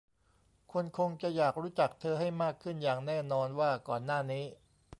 [0.71, 4.45] คนคงจะอยากรู้จักเธอให้มากขึ้นอย่างแน่นอนว่าก่อนหน้านี้